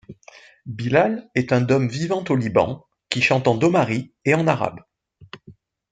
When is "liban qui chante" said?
2.35-3.47